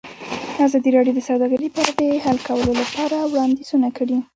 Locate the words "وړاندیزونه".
3.31-3.87